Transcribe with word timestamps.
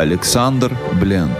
Александр 0.00 0.74
Бленд. 0.98 1.36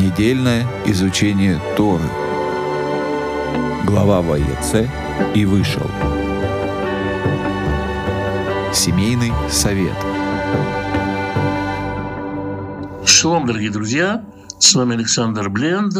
Недельное 0.00 0.64
изучение 0.86 1.58
Торы. 1.76 2.04
Глава 3.84 4.22
ВАЕЦ 4.22 4.88
и 5.34 5.44
вышел. 5.44 5.90
Семейный 8.72 9.32
совет. 9.50 9.96
Шалом, 13.04 13.44
дорогие 13.44 13.72
друзья! 13.72 14.22
С 14.60 14.74
вами 14.74 14.94
Александр 14.94 15.48
Бленд. 15.48 15.94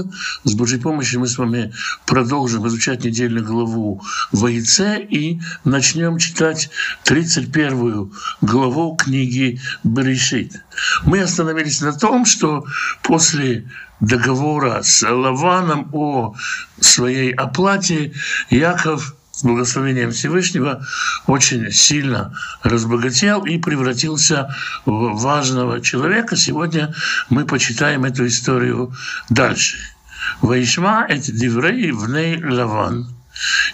С 0.45 0.55
Божьей 0.55 0.79
помощью 0.79 1.21
мы 1.21 1.29
с 1.29 1.39
вами 1.39 1.73
продолжим 2.05 2.69
изучать 2.69 3.03
недельную 3.05 3.43
главу 3.43 4.03
Воице 4.33 5.01
и 5.01 5.41
начнем 5.65 6.19
читать 6.19 6.69
31 7.05 8.13
главу 8.43 8.97
книги 8.97 9.59
Берешит. 9.83 10.63
Мы 11.05 11.23
остановились 11.23 11.81
на 11.81 11.95
том, 11.95 12.27
что 12.27 12.67
после 13.03 13.67
договора 14.01 14.83
с 14.83 15.09
Лаваном 15.09 15.89
о 15.95 16.35
своей 16.81 17.33
оплате 17.33 18.13
Яков 18.51 19.15
с 19.41 19.43
благословением 19.43 20.11
Всевышнего 20.11 20.85
очень 21.27 21.73
сильно 21.73 22.37
разбогател 22.63 23.47
и 23.47 23.57
превратился 23.57 24.55
в 24.85 25.19
важного 25.19 25.81
человека. 25.81 26.37
Сегодня 26.37 26.95
мы 27.31 27.47
почитаем 27.47 28.05
эту 28.05 28.27
историю 28.27 28.95
дальше. 29.31 29.79
Ваишма– 30.43 31.07
это 31.09 31.33
диврей 31.33 31.91
вней 31.91 32.45
Лаван. 32.45 33.09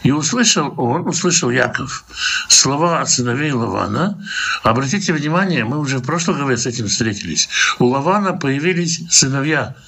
И 0.05 0.13
услышал 0.13 0.73
он, 0.77 1.09
услышал 1.09 1.51
Яков 1.51 2.05
слова 2.49 3.05
сыновей 3.05 3.51
Лавана. 3.51 4.25
Обратите 4.63 5.13
внимание, 5.13 5.65
мы 5.65 5.81
уже 5.81 5.99
в 5.99 6.03
прошлом 6.03 6.37
главе 6.37 6.57
с 6.57 6.67
этим 6.67 6.87
встретились. 6.87 7.49
У 7.81 7.87
Лавана 7.87 8.35
появились 8.35 9.03
сыновья– 9.11 9.75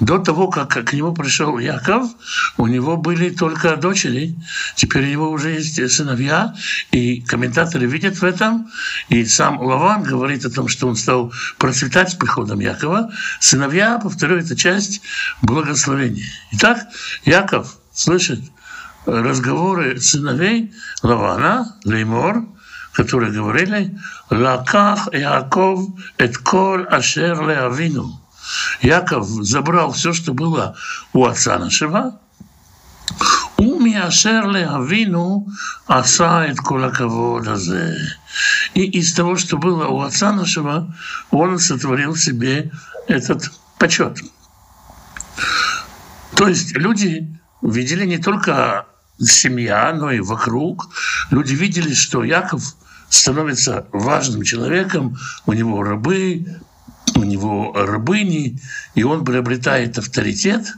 до 0.00 0.18
того, 0.18 0.48
как 0.48 0.84
к 0.84 0.92
нему 0.92 1.12
пришел 1.14 1.58
Яков, 1.58 2.10
у 2.56 2.66
него 2.66 2.96
были 2.96 3.30
только 3.30 3.76
дочери. 3.76 4.36
Теперь 4.76 5.04
у 5.04 5.10
него 5.10 5.30
уже 5.30 5.50
есть 5.50 5.90
сыновья, 5.90 6.54
и 6.90 7.20
комментаторы 7.20 7.86
видят 7.86 8.16
в 8.16 8.24
этом. 8.24 8.70
И 9.08 9.24
сам 9.24 9.60
Лаван 9.60 10.02
говорит 10.02 10.44
о 10.44 10.50
том, 10.50 10.68
что 10.68 10.88
он 10.88 10.96
стал 10.96 11.32
процветать 11.58 12.10
с 12.10 12.14
приходом 12.14 12.60
Якова. 12.60 13.10
Сыновья, 13.40 13.98
повторю, 13.98 14.38
это 14.38 14.56
часть 14.56 15.02
благословения. 15.42 16.26
Итак, 16.52 16.86
Яков 17.24 17.76
слышит 17.92 18.40
разговоры 19.06 20.00
сыновей 20.00 20.72
Лавана, 21.02 21.76
Леймор, 21.84 22.44
которые 22.92 23.32
говорили 23.32 23.98
«Лаках 24.30 25.12
Яков 25.12 25.80
эт 26.18 26.38
кол 26.38 26.86
ашер 26.88 27.40
леавину» 27.42 28.21
Яков 28.81 29.27
забрал 29.27 29.91
все, 29.91 30.13
что 30.13 30.33
было 30.33 30.75
у 31.13 31.25
отца 31.25 31.57
нашего, 31.59 32.19
ומאשר 33.59 34.45
לאבינו 34.45 35.45
עשה 35.87 36.51
את 36.51 36.59
כל 36.59 36.83
הכבוד 36.83 37.47
הזה. 37.47 37.95
И 38.75 38.83
из 38.99 39.13
того, 39.13 39.35
что 39.37 39.57
было 39.57 39.87
у 39.87 40.01
отца 40.01 40.31
нашего, 40.31 40.93
он 41.31 41.57
сотворил 41.57 42.15
себе 42.15 42.71
этот 43.07 43.51
почет. 43.79 44.19
То 46.35 46.47
есть 46.47 46.73
люди 46.77 47.39
видели 47.61 48.05
не 48.05 48.19
только 48.19 48.85
семья, 49.19 49.91
но 49.93 50.11
и 50.11 50.19
вокруг. 50.19 50.89
Люди 51.31 51.53
видели, 51.53 51.93
что 51.93 52.23
Яков 52.23 52.75
становится 53.09 53.87
важным 53.91 54.43
человеком, 54.43 55.17
у 55.45 55.53
него 55.53 55.81
рабы, 55.81 56.45
у 57.14 57.24
него 57.24 57.72
рабыни, 57.74 58.60
и 58.94 59.02
он 59.02 59.24
приобретает 59.24 59.98
авторитет. 59.98 60.72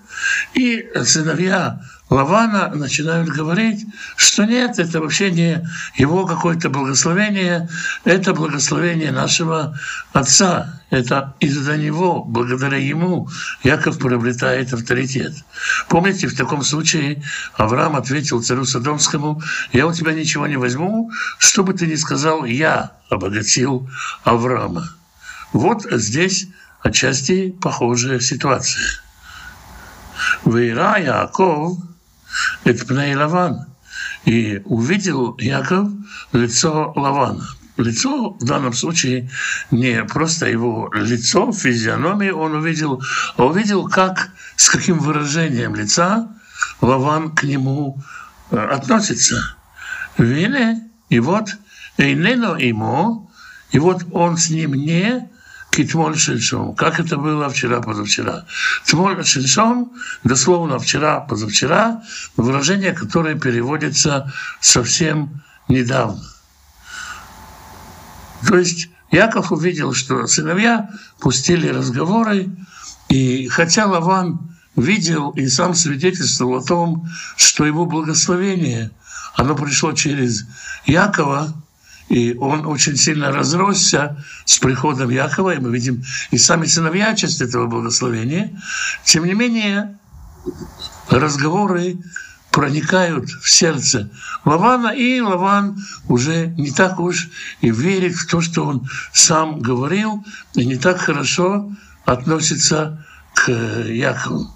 И 0.54 0.86
сыновья 1.04 1.80
Лавана 2.10 2.68
начинают 2.74 3.28
говорить, 3.28 3.86
что 4.16 4.44
нет, 4.44 4.78
это 4.78 5.00
вообще 5.00 5.30
не 5.30 5.66
его 5.96 6.26
какое-то 6.26 6.68
благословение, 6.68 7.68
это 8.04 8.34
благословение 8.34 9.10
нашего 9.10 9.78
отца. 10.12 10.80
Это 10.90 11.34
из-за 11.40 11.76
него, 11.76 12.22
благодаря 12.22 12.76
ему, 12.76 13.28
Яков 13.64 13.98
приобретает 13.98 14.72
авторитет. 14.72 15.34
Помните, 15.88 16.28
в 16.28 16.36
таком 16.36 16.62
случае 16.62 17.24
Авраам 17.56 17.96
ответил 17.96 18.42
царю 18.42 18.64
Содомскому, 18.64 19.42
«Я 19.72 19.88
у 19.88 19.92
тебя 19.92 20.12
ничего 20.12 20.46
не 20.46 20.56
возьму, 20.56 21.10
что 21.38 21.64
бы 21.64 21.72
ты 21.72 21.88
ни 21.88 21.96
сказал, 21.96 22.44
я 22.44 22.92
обогатил 23.08 23.88
Авраама». 24.22 24.88
Вот 25.54 25.86
здесь 25.92 26.48
отчасти 26.82 27.52
похожая 27.62 28.18
ситуация. 28.18 28.84
Вейра 30.44 30.98
Яков– 30.98 31.78
это 32.64 32.92
Лаван. 32.92 33.66
И 34.24 34.60
увидел 34.64 35.36
Яков 35.38 35.90
лицо 36.32 36.92
Лавана. 36.96 37.46
Лицо 37.76 38.30
в 38.30 38.44
данном 38.44 38.72
случае 38.72 39.30
не 39.70 40.02
просто 40.04 40.46
его 40.46 40.90
лицо, 40.92 41.52
физиономию 41.52 42.36
он 42.36 42.56
увидел, 42.56 43.00
а 43.36 43.44
увидел, 43.44 43.88
как, 43.88 44.30
с 44.56 44.68
каким 44.68 44.98
выражением 44.98 45.76
лица 45.76 46.28
Лаван 46.80 47.30
к 47.30 47.44
нему 47.44 48.02
э, 48.50 48.56
относится. 48.56 49.56
Вине, 50.18 50.90
и 51.10 51.20
вот, 51.20 51.48
Эйнено 51.96 52.56
ему, 52.58 53.30
и 53.70 53.78
вот 53.78 54.04
он 54.10 54.36
с 54.36 54.50
ним 54.50 54.74
не 54.74 55.28
Китмоль 55.74 56.16
Шельшом. 56.16 56.74
Как 56.76 57.00
это 57.00 57.16
было 57.16 57.48
вчера, 57.48 57.80
позавчера. 57.80 58.46
Тмоль 58.86 59.24
Шельшом, 59.24 59.92
дословно 60.22 60.78
вчера, 60.78 61.18
позавчера, 61.20 62.02
выражение, 62.36 62.92
которое 62.92 63.34
переводится 63.34 64.32
совсем 64.60 65.42
недавно. 65.68 66.22
То 68.46 68.56
есть 68.56 68.88
Яков 69.10 69.50
увидел, 69.50 69.94
что 69.94 70.28
сыновья 70.28 70.90
пустили 71.18 71.68
разговоры, 71.68 72.50
и 73.08 73.48
хотя 73.48 73.86
Лаван 73.86 74.54
видел 74.76 75.30
и 75.30 75.48
сам 75.48 75.74
свидетельствовал 75.74 76.58
о 76.58 76.64
том, 76.64 77.08
что 77.36 77.64
его 77.64 77.84
благословение, 77.84 78.92
оно 79.34 79.56
пришло 79.56 79.92
через 79.92 80.44
Якова, 80.86 81.52
и 82.08 82.34
он 82.34 82.66
очень 82.66 82.96
сильно 82.96 83.32
разросся 83.32 84.22
с 84.44 84.58
приходом 84.58 85.10
Якова, 85.10 85.54
и 85.54 85.58
мы 85.58 85.70
видим 85.70 86.02
и 86.30 86.38
сами 86.38 86.66
сыновья 86.66 87.14
часть 87.14 87.40
этого 87.40 87.66
благословения. 87.66 88.50
Тем 89.04 89.24
не 89.24 89.34
менее, 89.34 89.98
разговоры 91.08 91.98
проникают 92.50 93.28
в 93.30 93.50
сердце 93.50 94.10
Лавана, 94.44 94.88
и 94.88 95.20
Лаван 95.20 95.76
уже 96.08 96.48
не 96.56 96.70
так 96.70 97.00
уж 97.00 97.28
и 97.60 97.70
верит 97.70 98.14
в 98.14 98.28
то, 98.28 98.40
что 98.40 98.64
он 98.64 98.88
сам 99.12 99.60
говорил, 99.60 100.24
и 100.54 100.64
не 100.64 100.76
так 100.76 101.00
хорошо 101.00 101.72
относится 102.04 103.04
к 103.34 103.50
Якову. 103.50 104.54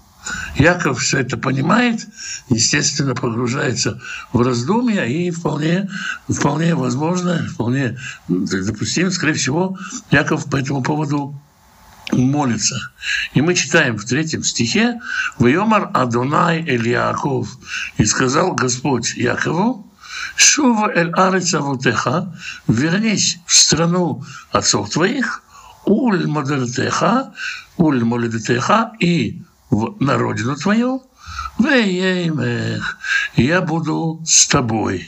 Яков 0.55 0.99
все 1.01 1.19
это 1.19 1.37
понимает, 1.37 2.07
естественно, 2.49 3.15
погружается 3.15 4.01
в 4.33 4.41
раздумья 4.41 5.05
и 5.05 5.31
вполне, 5.31 5.89
вполне 6.27 6.75
возможно, 6.75 7.47
вполне 7.53 7.97
допустимо, 8.27 9.11
скорее 9.11 9.33
всего, 9.33 9.77
Яков 10.11 10.49
по 10.49 10.57
этому 10.57 10.81
поводу 10.81 11.39
молится. 12.11 12.91
И 13.33 13.41
мы 13.41 13.55
читаем 13.55 13.97
в 13.97 14.05
третьем 14.05 14.43
стихе 14.43 14.99
«Вайомар 15.37 15.91
Адонай 15.93 16.65
Эль 16.67 16.87
Яков» 16.87 17.47
и 17.97 18.05
сказал 18.05 18.53
Господь 18.53 19.13
Якову, 19.15 19.85
«Шува 20.35 20.91
эль 20.93 21.11
арец 21.11 21.53
авотеха, 21.53 22.33
вернись 22.67 23.39
в 23.45 23.55
страну 23.55 24.23
отцов 24.51 24.89
твоих, 24.89 25.43
уль 25.85 26.27
молодетеха, 26.27 27.33
уль 27.77 28.03
молодетеха, 28.03 28.91
и 28.99 29.41
на 29.71 30.17
родину 30.17 30.55
твою, 30.55 31.03
я 33.35 33.61
буду 33.61 34.21
с 34.25 34.47
тобой. 34.47 35.07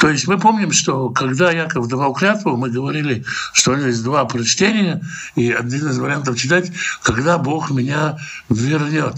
То 0.00 0.08
есть 0.08 0.26
мы 0.26 0.38
помним, 0.38 0.72
что 0.72 1.10
когда 1.10 1.52
Яков 1.52 1.86
давал 1.86 2.14
клятву, 2.14 2.56
мы 2.56 2.70
говорили, 2.70 3.22
что 3.52 3.72
у 3.72 3.76
него 3.76 3.88
есть 3.88 4.02
два 4.02 4.24
прочтения, 4.24 5.02
и 5.36 5.52
один 5.52 5.90
из 5.90 5.98
вариантов 5.98 6.38
читать, 6.38 6.72
когда 7.02 7.36
Бог 7.36 7.70
меня 7.70 8.16
вернет. 8.48 9.16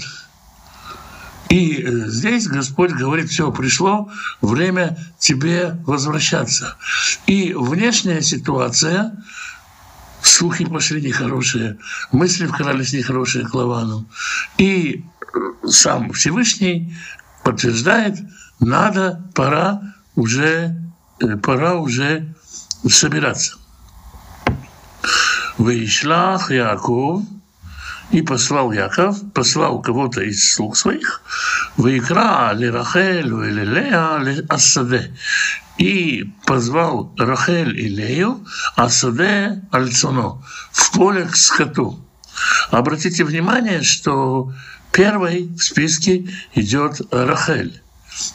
И 1.51 1.83
э, 1.83 2.09
здесь 2.09 2.49
Господь 2.49 2.91
говорит, 2.91 3.31
все, 3.31 3.53
пришло 3.53 4.11
время 4.41 4.99
тебе 5.19 5.79
возвращаться. 5.87 6.77
И 7.27 7.55
внешняя 7.55 8.21
ситуация, 8.21 9.13
слухи 10.27 10.65
пошли 10.65 11.03
нехорошие, 11.03 11.79
мысли 12.13 12.47
вкрались 12.47 12.93
нехорошие 12.93 13.47
к 13.47 13.55
Лавану. 13.55 14.09
И 14.59 15.05
сам 15.67 16.13
Всевышний 16.13 16.97
подтверждает, 17.43 18.19
надо, 18.61 19.25
пора 19.35 19.81
уже, 20.15 20.77
пора 21.43 21.75
уже 21.77 22.35
собираться. 22.89 23.57
Вышлах 25.59 26.51
Яков, 26.51 27.23
и 28.13 28.21
послал 28.23 28.73
Яков, 28.73 29.17
послал 29.33 29.81
кого-то 29.81 30.23
из 30.23 30.55
слуг 30.55 30.77
своих, 30.77 31.23
«Ваикра 31.77 32.53
ли 32.53 32.71
Рахель, 32.71 33.33
или 33.33 33.65
ли 33.65 34.45
Асаде». 34.49 35.15
И 35.79 36.25
позвал 36.47 37.15
Рахель 37.19 37.79
и 37.79 37.89
Лею 37.89 38.45
Асаде 38.77 39.63
Альцуно 39.71 40.43
в 40.71 40.93
поле 40.93 41.25
к 41.25 41.37
скоту. 41.37 41.99
Обратите 42.71 43.25
внимание, 43.25 43.83
что 43.83 44.53
первой 44.93 45.49
в 45.49 45.63
списке 45.63 46.29
идет 46.55 47.01
Рахель. 47.11 47.83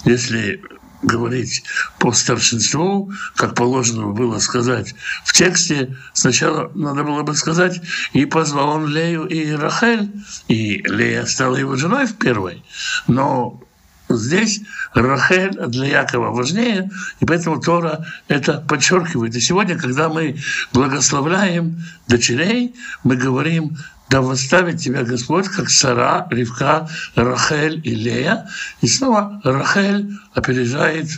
Если 0.06 0.62
говорить 1.04 1.63
по 2.00 2.12
старшинству, 2.12 3.12
как 3.36 3.56
положено 3.56 4.07
было 4.07 4.39
сказать 4.39 4.95
в 5.24 5.34
тексте, 5.34 5.95
сначала 6.13 6.72
надо 6.74 7.04
было 7.04 7.22
бы 7.22 7.36
сказать, 7.36 7.80
и 8.13 8.25
позвал 8.25 8.69
он 8.69 8.88
Лею 8.88 9.25
и 9.25 9.51
Рахель, 9.51 10.12
и 10.48 10.81
Лея 10.88 11.25
стала 11.25 11.56
его 11.56 11.75
женой 11.75 12.07
в 12.07 12.18
первой, 12.18 12.63
но 13.07 13.62
Здесь 14.09 14.62
Рахель 14.94 15.57
для 15.68 16.01
Якова 16.01 16.31
важнее, 16.31 16.89
и 17.19 17.25
поэтому 17.25 17.59
Тора 17.59 18.06
это 18.27 18.62
подчеркивает. 18.62 19.36
И 19.36 19.42
сегодня, 19.42 19.77
когда 19.77 20.07
мы 20.07 20.38
благословляем 20.71 21.83
дочерей, 22.07 22.74
мы 23.04 23.18
говорим 23.18 23.77
да 24.09 24.21
восставит 24.21 24.80
тебя 24.80 25.04
Господь, 25.04 25.50
как 25.50 25.69
Сара, 25.69 26.27
Ривка, 26.30 26.89
Рахель 27.15 27.81
и 27.83 27.94
Лея. 27.94 28.50
И 28.81 28.88
снова 28.88 29.42
Рахель 29.44 30.18
опережает 30.33 31.10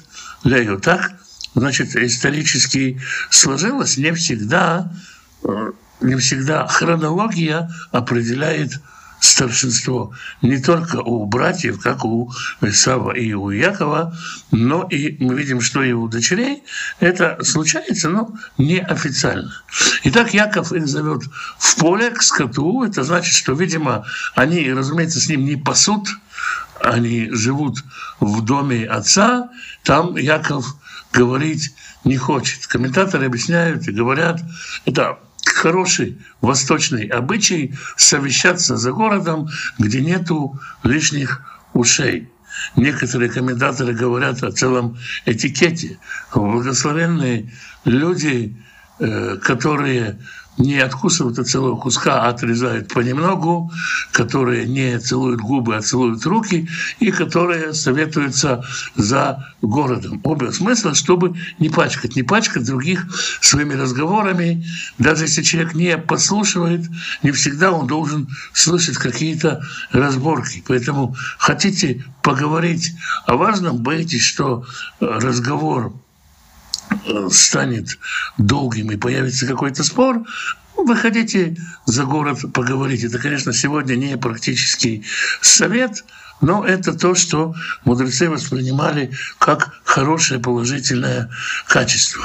Лею. 0.43 0.79
Так, 0.79 1.11
значит, 1.53 1.95
исторически 1.95 2.99
сложилось 3.29 3.97
не 3.97 4.11
всегда, 4.13 4.91
э, 5.43 5.71
не 6.01 6.15
всегда 6.15 6.65
хронология 6.67 7.69
определяет 7.91 8.79
старшинство 9.19 10.13
не 10.41 10.59
только 10.59 10.97
у 10.97 11.25
братьев, 11.25 11.79
как 11.81 12.05
у 12.05 12.31
Исава 12.61 13.11
и 13.11 13.33
у 13.33 13.49
Якова, 13.49 14.15
но 14.51 14.83
и 14.83 15.17
мы 15.23 15.35
видим, 15.35 15.61
что 15.61 15.83
и 15.83 15.91
у 15.91 16.07
дочерей 16.07 16.63
это 16.99 17.37
случается, 17.43 18.09
но 18.09 18.29
неофициально. 18.57 19.51
Итак, 20.03 20.33
Яков 20.33 20.71
их 20.71 20.87
зовет 20.87 21.23
в 21.57 21.75
поле 21.77 22.11
к 22.11 22.21
скоту, 22.21 22.83
это 22.83 23.03
значит, 23.03 23.35
что, 23.35 23.53
видимо, 23.53 24.05
они, 24.35 24.71
разумеется, 24.71 25.19
с 25.19 25.27
ним 25.27 25.45
не 25.45 25.55
пасут, 25.55 26.07
они 26.81 27.29
живут 27.31 27.83
в 28.19 28.41
доме 28.41 28.85
отца, 28.85 29.49
там 29.83 30.15
Яков 30.15 30.75
говорить 31.11 31.73
не 32.03 32.17
хочет. 32.17 32.67
Комментаторы 32.67 33.25
объясняют 33.25 33.87
и 33.87 33.91
говорят, 33.91 34.41
это 34.85 35.19
хороший 35.51 36.17
восточный 36.41 37.05
обычай 37.07 37.75
совещаться 37.97 38.77
за 38.77 38.91
городом, 38.91 39.49
где 39.77 40.01
нету 40.01 40.59
лишних 40.83 41.41
ушей. 41.73 42.29
Некоторые 42.75 43.29
комментаторы 43.29 43.93
говорят 43.93 44.43
о 44.43 44.51
целом 44.51 44.97
этикете. 45.25 45.97
Благословенные 46.33 47.51
люди, 47.85 48.57
э, 48.99 49.37
которые 49.37 50.19
не 50.59 50.77
откусывают 50.77 51.39
от 51.39 51.47
целого 51.47 51.77
куска, 51.77 52.21
а 52.21 52.29
отрезают 52.29 52.93
понемногу, 52.93 53.71
которые 54.11 54.67
не 54.67 54.99
целуют 54.99 55.39
губы, 55.39 55.75
а 55.75 55.81
целуют 55.81 56.25
руки, 56.25 56.67
и 56.99 57.11
которые 57.11 57.73
советуются 57.73 58.63
за 58.95 59.53
городом. 59.61 60.19
Оба 60.23 60.51
смысла, 60.51 60.93
чтобы 60.93 61.35
не 61.59 61.69
пачкать, 61.69 62.15
не 62.17 62.23
пачкать 62.23 62.65
других 62.65 63.07
своими 63.41 63.73
разговорами. 63.73 64.65
Даже 64.97 65.23
если 65.23 65.41
человек 65.43 65.73
не 65.75 65.97
послушивает, 65.97 66.85
не 67.23 67.31
всегда 67.31 67.71
он 67.71 67.87
должен 67.87 68.27
слышать 68.53 68.97
какие-то 68.97 69.63
разборки. 69.91 70.63
Поэтому 70.67 71.15
хотите 71.37 72.03
поговорить 72.21 72.91
о 73.25 73.37
важном, 73.37 73.77
боитесь, 73.77 74.25
что 74.25 74.65
разговор 74.99 75.93
станет 77.31 77.97
долгим 78.37 78.91
и 78.91 78.97
появится 78.97 79.47
какой-то 79.47 79.83
спор, 79.83 80.23
выходите 80.75 81.57
за 81.85 82.05
город 82.05 82.39
поговорить. 82.53 83.03
Это, 83.03 83.19
конечно, 83.19 83.53
сегодня 83.53 83.95
не 83.95 84.17
практический 84.17 85.05
совет, 85.41 86.03
но 86.41 86.65
это 86.65 86.93
то, 86.93 87.15
что 87.15 87.53
мудрецы 87.83 88.29
воспринимали 88.29 89.11
как 89.37 89.73
хорошее 89.83 90.39
положительное 90.39 91.29
качество. 91.67 92.23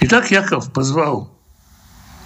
Итак, 0.00 0.30
Яков 0.30 0.72
позвал 0.72 1.36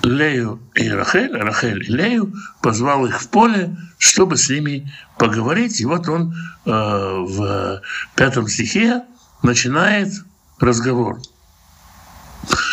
Лею 0.03 0.61
и 0.75 0.89
Рахель, 0.91 1.33
Рахель 1.33 1.85
и 1.85 1.93
Лею, 1.93 2.33
позвал 2.61 3.07
их 3.07 3.21
в 3.21 3.29
поле, 3.29 3.77
чтобы 3.99 4.37
с 4.37 4.49
ними 4.49 4.93
поговорить. 5.19 5.81
И 5.81 5.87
вот 5.87 6.09
он 6.09 6.35
э, 6.67 6.71
в 6.71 7.81
пятом 8.15 8.49
стихе 8.49 9.03
начинает 9.43 10.13
разговор. 10.63 11.21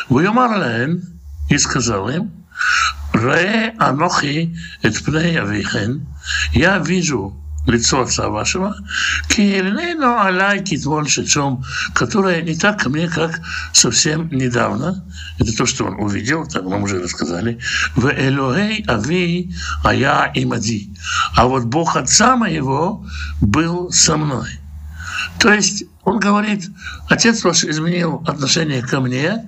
Вуямар 0.10 0.58
лаэн 0.58 1.04
и 1.50 1.58
сказал 1.58 2.10
им, 2.10 2.32
Ре 3.14 3.74
анохи 3.80 4.56
эт 4.84 5.04
пней 5.04 5.40
авихен, 5.40 6.06
я 6.54 6.78
вижу 6.78 7.36
лицо 7.66 8.02
отца 8.02 8.30
вашего, 8.30 8.76
киельнейно 9.30 10.28
алай 10.28 10.64
китвон 10.64 11.08
шечом, 11.08 11.64
которое 11.94 12.42
не 12.42 12.56
так 12.56 12.80
ко 12.82 12.90
мне, 12.90 13.08
как 13.08 13.40
совсем 13.74 14.30
недавно. 14.30 15.06
Это 15.40 15.56
то, 15.56 15.66
что 15.66 15.86
он 15.86 15.96
увидел, 15.96 16.46
так 16.46 16.64
нам 16.64 16.84
уже 16.84 17.02
рассказали. 17.02 17.60
В 17.96 18.08
Элохей 18.10 18.84
ави 18.88 19.54
а 19.84 19.94
я 19.94 20.32
имади. 20.36 20.94
А 21.36 21.48
вот 21.48 21.66
Бог 21.66 21.96
отца 21.96 22.36
моего 22.36 23.06
был 23.42 23.92
со 23.92 24.18
мной. 24.18 24.50
То 25.40 25.54
есть 25.54 25.84
он 26.04 26.20
говорит, 26.20 26.70
отец 27.10 27.44
ваш 27.44 27.64
изменил 27.64 28.24
отношение 28.28 28.82
ко 28.82 29.00
мне, 29.00 29.46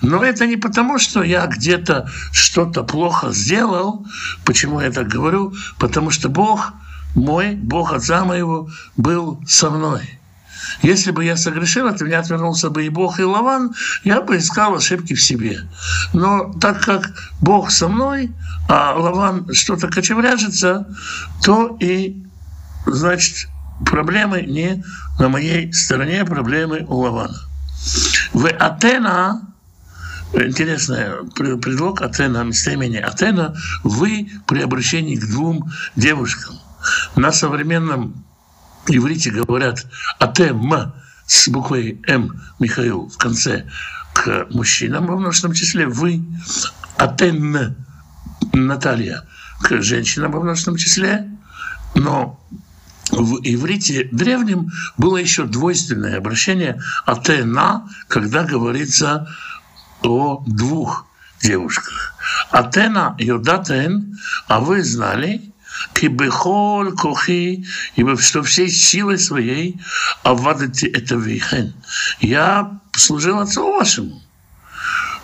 но 0.00 0.22
это 0.22 0.46
не 0.46 0.56
потому, 0.56 0.98
что 0.98 1.22
я 1.22 1.46
где-то 1.46 2.10
что-то 2.32 2.82
плохо 2.84 3.32
сделал. 3.32 4.06
Почему 4.44 4.80
я 4.80 4.90
так 4.90 5.08
говорю? 5.08 5.54
Потому 5.78 6.10
что 6.10 6.28
Бог 6.28 6.72
мой, 7.14 7.54
Бог 7.54 7.92
отца 7.92 8.24
моего, 8.24 8.68
был 8.96 9.40
со 9.46 9.70
мной. 9.70 10.18
Если 10.82 11.10
бы 11.10 11.24
я 11.24 11.36
согрешил, 11.36 11.86
от 11.86 12.00
меня 12.00 12.20
отвернулся 12.20 12.70
бы 12.70 12.84
и 12.84 12.88
Бог, 12.88 13.20
и 13.20 13.24
Лаван, 13.24 13.74
я 14.04 14.20
бы 14.20 14.38
искал 14.38 14.74
ошибки 14.74 15.14
в 15.14 15.22
себе. 15.22 15.60
Но 16.12 16.52
так 16.60 16.82
как 16.82 17.12
Бог 17.40 17.70
со 17.70 17.88
мной, 17.88 18.30
а 18.68 18.94
Лаван 18.94 19.52
что-то 19.52 19.88
кочевряжется, 19.88 20.86
то 21.42 21.76
и, 21.80 22.24
значит, 22.86 23.48
проблемы 23.84 24.42
не 24.42 24.84
на 25.18 25.28
моей 25.28 25.72
стороне, 25.72 26.24
проблемы 26.24 26.84
у 26.88 26.96
Лавана. 26.96 27.38
В 28.32 28.46
Атена, 28.48 29.42
интересный 30.32 31.28
предлог 31.34 32.02
Атена, 32.02 32.44
местоимение 32.44 33.02
Атена, 33.02 33.54
вы 33.82 34.30
при 34.46 34.62
обращении 34.62 35.16
к 35.16 35.28
двум 35.28 35.70
девушкам. 35.96 36.56
На 37.16 37.32
современном 37.32 38.24
иврите 38.88 39.30
говорят 39.30 39.86
Атем 40.18 40.92
с 41.26 41.48
буквой 41.48 42.00
М, 42.08 42.40
Михаил, 42.58 43.08
в 43.08 43.16
конце, 43.16 43.66
к 44.12 44.46
мужчинам 44.50 45.06
во 45.06 45.16
множественном 45.16 45.54
числе, 45.54 45.86
вы, 45.86 46.24
Атен, 46.98 47.76
Наталья, 48.52 49.24
к 49.62 49.82
женщинам 49.82 50.32
во 50.32 50.40
множественном 50.40 50.76
числе, 50.76 51.30
но 51.94 52.38
в 53.10 53.40
иврите 53.42 54.08
древнем 54.12 54.70
было 54.96 55.16
еще 55.16 55.44
двойственное 55.44 56.18
обращение 56.18 56.80
«атена», 57.04 57.88
когда 58.08 58.44
говорится 58.44 59.28
о 60.02 60.42
двух 60.46 61.06
девушках. 61.42 62.14
«Атена 62.50 63.16
йодатен», 63.18 64.18
а 64.46 64.60
вы 64.60 64.82
знали, 64.82 65.52
кибехол 65.94 66.92
кохи, 66.92 67.66
ибо 67.96 68.16
что 68.20 68.42
всей 68.42 68.70
силой 68.70 69.18
своей 69.18 69.80
авадите 70.22 70.86
это 70.86 71.16
вихен. 71.16 71.74
Я 72.20 72.80
служил 72.96 73.40
отцу 73.40 73.72
вашему. 73.72 74.22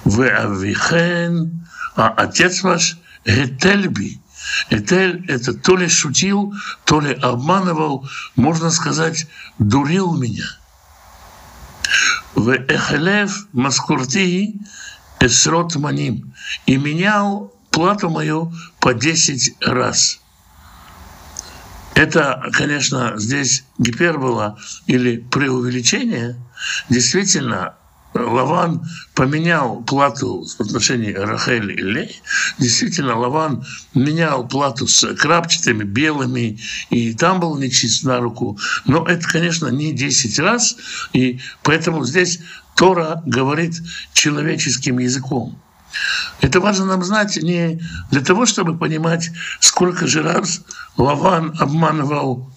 Вы 0.04 0.28
авихен, 0.28 1.66
а 1.96 2.08
отец 2.08 2.62
ваш 2.62 2.98
Гетельби, 3.24 4.20
Этель 4.70 5.24
это 5.28 5.54
то 5.54 5.76
ли 5.76 5.88
шутил, 5.88 6.54
то 6.84 7.00
ли 7.00 7.14
обманывал, 7.14 8.08
можно 8.36 8.70
сказать, 8.70 9.26
дурил 9.58 10.16
меня. 10.16 10.46
В 12.34 12.50
Эхелев 12.50 13.46
Маскурти 13.52 14.60
Эсрот 15.20 15.74
Маним 15.76 16.32
и 16.66 16.76
менял 16.76 17.52
плату 17.70 18.10
мою 18.10 18.52
по 18.80 18.94
10 18.94 19.56
раз. 19.62 20.20
Это, 21.94 22.48
конечно, 22.52 23.14
здесь 23.16 23.64
гипербола 23.78 24.56
или 24.86 25.16
преувеличение. 25.16 26.36
Действительно, 26.88 27.74
Лаван 28.14 28.82
поменял 29.14 29.82
плату 29.82 30.44
в 30.44 30.60
отношении 30.60 31.12
Рахель 31.12 31.72
и 31.72 31.82
Лей. 31.82 32.22
Действительно, 32.58 33.16
Лаван 33.16 33.64
менял 33.94 34.46
плату 34.48 34.86
с 34.86 35.14
крапчатыми, 35.14 35.84
белыми, 35.84 36.58
и 36.90 37.14
там 37.14 37.40
был 37.40 37.56
нечист 37.56 38.04
на 38.04 38.18
руку. 38.20 38.58
Но 38.86 39.06
это, 39.06 39.28
конечно, 39.28 39.68
не 39.68 39.92
10 39.92 40.38
раз, 40.38 40.76
и 41.12 41.40
поэтому 41.62 42.04
здесь 42.04 42.40
Тора 42.76 43.22
говорит 43.26 43.74
человеческим 44.12 44.98
языком. 44.98 45.60
Это 46.40 46.60
важно 46.60 46.84
нам 46.84 47.02
знать 47.02 47.36
не 47.42 47.80
для 48.10 48.20
того, 48.20 48.46
чтобы 48.46 48.76
понимать, 48.76 49.30
сколько 49.60 50.06
же 50.06 50.22
раз 50.22 50.62
Лаван 50.96 51.54
обманывал 51.58 52.52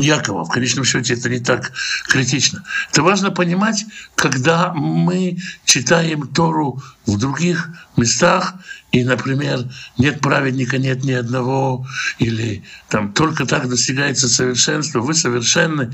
Якова. 0.00 0.44
В 0.44 0.48
конечном 0.48 0.84
счете 0.84 1.14
это 1.14 1.28
не 1.28 1.40
так 1.40 1.72
критично. 2.08 2.64
Это 2.92 3.02
важно 3.02 3.30
понимать, 3.30 3.84
когда 4.14 4.72
мы 4.72 5.38
читаем 5.64 6.26
Тору 6.28 6.82
в 7.06 7.18
других 7.18 7.70
местах, 7.98 8.54
и, 8.90 9.04
например, 9.04 9.64
нет 9.98 10.20
праведника, 10.20 10.78
нет 10.78 11.04
ни 11.04 11.12
одного, 11.12 11.86
или 12.18 12.64
там 12.88 13.12
только 13.12 13.44
так 13.44 13.68
достигается 13.68 14.28
совершенство, 14.28 15.00
вы 15.00 15.12
совершенны, 15.12 15.92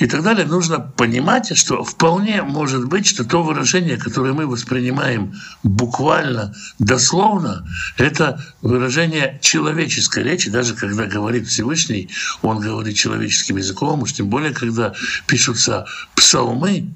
и 0.00 0.06
так 0.06 0.22
далее, 0.22 0.44
нужно 0.44 0.80
понимать, 0.80 1.56
что 1.56 1.84
вполне 1.84 2.42
может 2.42 2.86
быть, 2.86 3.06
что 3.06 3.24
то 3.24 3.44
выражение, 3.44 3.96
которое 3.96 4.32
мы 4.32 4.46
воспринимаем 4.46 5.34
буквально, 5.62 6.52
дословно, 6.80 7.64
это 7.96 8.44
выражение 8.60 9.38
человеческой 9.40 10.24
речи, 10.24 10.50
даже 10.50 10.74
когда 10.74 11.06
говорит 11.06 11.46
Всевышний, 11.46 12.10
он 12.42 12.58
говорит 12.58 12.96
человеческим 12.96 13.56
языком, 13.58 14.02
уж 14.02 14.14
тем 14.14 14.28
более, 14.28 14.52
когда 14.52 14.94
пишутся 15.26 15.86
псалмы, 16.16 16.92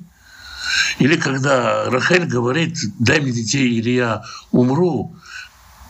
или 0.98 1.16
когда 1.16 1.90
Рахель 1.90 2.26
говорит, 2.26 2.76
дай 2.98 3.20
мне 3.20 3.32
детей, 3.32 3.68
или 3.70 3.90
я 3.90 4.24
умру, 4.50 5.16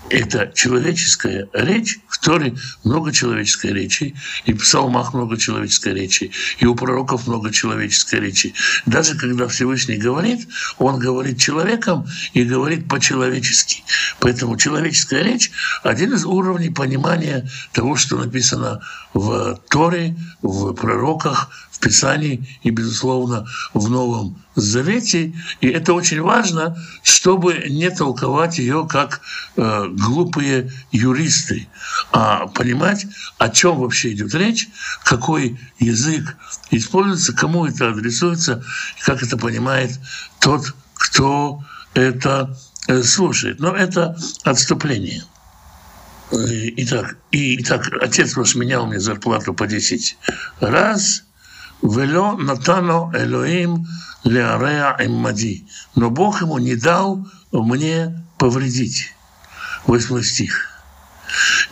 это 0.08 0.50
человеческая 0.54 1.48
речь, 1.52 2.00
в 2.08 2.18
Торе 2.18 2.56
много 2.84 3.12
человеческой 3.12 3.72
речи, 3.72 4.14
и 4.44 4.52
в 4.52 4.58
псалмах 4.58 5.14
много 5.14 5.36
человеческой 5.36 5.94
речи, 5.94 6.32
и 6.58 6.66
у 6.66 6.74
пророков 6.74 7.26
много 7.28 7.52
человеческой 7.52 8.20
речи. 8.20 8.54
Даже 8.86 9.16
когда 9.16 9.46
Всевышний 9.46 9.96
говорит, 9.96 10.48
он 10.78 10.98
говорит 10.98 11.38
человеком 11.38 12.06
и 12.32 12.42
говорит 12.42 12.88
по-человечески. 12.88 13.84
Поэтому 14.18 14.56
человеческая 14.56 15.22
речь— 15.22 15.52
один 15.84 16.12
из 16.14 16.24
уровней 16.24 16.70
понимания 16.70 17.48
того, 17.72 17.96
что 17.96 18.16
написано 18.16 18.80
в 19.14 19.60
Торе, 19.70 20.16
в 20.42 20.72
пророках, 20.72 21.50
Писании 21.80 22.46
и, 22.62 22.70
безусловно, 22.70 23.46
в 23.74 23.88
Новом 23.90 24.40
Завете. 24.54 25.32
И 25.60 25.68
это 25.68 25.94
очень 25.94 26.20
важно, 26.20 26.76
чтобы 27.02 27.64
не 27.68 27.90
толковать 27.90 28.58
ее 28.58 28.86
как 28.88 29.22
э, 29.56 29.86
глупые 29.88 30.70
юристы, 30.92 31.68
а 32.12 32.46
понимать, 32.48 33.06
о 33.38 33.48
чем 33.48 33.78
вообще 33.78 34.12
идет 34.12 34.34
речь, 34.34 34.68
какой 35.04 35.58
язык 35.78 36.36
используется, 36.70 37.32
кому 37.32 37.66
это 37.66 37.88
адресуется, 37.88 38.62
как 39.00 39.22
это 39.22 39.36
понимает 39.36 39.98
тот, 40.40 40.74
кто 40.94 41.64
это 41.94 42.56
э, 42.88 43.02
слушает. 43.02 43.58
Но 43.58 43.74
это 43.74 44.16
отступление. 44.44 45.24
Э, 46.30 46.36
итак, 46.36 47.16
и, 47.30 47.62
итак, 47.62 47.90
отец 48.02 48.36
ваш 48.36 48.54
менял 48.54 48.86
мне 48.86 49.00
зарплату 49.00 49.54
по 49.54 49.66
10 49.66 50.18
раз– 50.60 51.24
Вело 51.82 52.36
натано 52.36 53.10
Элоим 53.14 53.86
леареа 54.24 54.96
эммади. 54.98 55.66
Но 55.94 56.10
Бог 56.10 56.42
ему 56.42 56.58
не 56.58 56.76
дал 56.76 57.26
мне 57.52 58.24
повредить. 58.38 59.14
Восьмой 59.86 60.24
стих. 60.24 60.66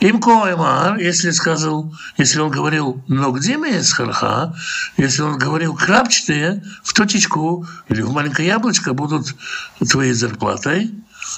Им 0.01 0.21
коэмар, 0.21 0.99
если 0.99 1.31
сказал, 1.31 1.93
если 2.17 2.41
он 2.41 2.51
говорил, 2.51 3.03
но 3.09 3.33
где 3.33 3.59
харха, 3.83 4.55
если 4.97 5.23
он 5.23 5.37
говорил 5.37 5.75
крапчатые, 5.75 6.63
в 6.85 6.93
точечку 6.93 7.67
или 7.89 8.03
в 8.03 8.13
маленькое 8.13 8.49
яблочко 8.49 8.93
будут 8.93 9.35
твоей 9.81 10.13
зарплатой, 10.13 10.95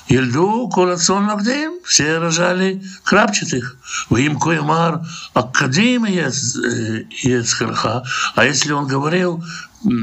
Ельду 0.09 0.69
колоцон 0.69 1.27
нагдеем, 1.27 1.75
все 1.85 2.19
рожали 2.19 2.83
крапчатых. 3.05 3.77
В 4.09 4.17
им 4.17 4.39
коемар 4.39 5.01
академия 5.35 6.31
Ецхарха. 7.23 8.03
Э, 8.05 8.09
а 8.35 8.45
если 8.45 8.73
он 8.73 8.87
говорил, 8.87 9.45